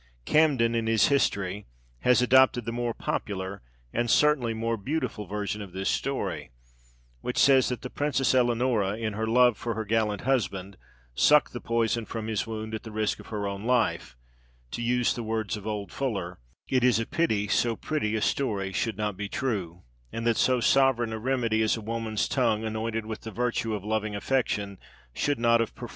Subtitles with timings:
[0.25, 1.67] Camden, in his history,
[1.99, 3.61] has adopted the more popular,
[3.93, 6.49] and certainly more beautiful version of this story,
[7.19, 10.75] which says that the Princess Eleonora, in her love for her gallant husband,
[11.13, 14.17] sucked the poison from his wound at the risk of her own life:
[14.71, 18.73] to use the words of old Fuller, "it is a pity so pretty a story
[18.73, 23.05] should not be true; and that so sovereign a remedy as a woman's tongue, anointed
[23.05, 24.79] with the virtue of loving affection,"
[25.13, 25.89] should not have performed the good deed.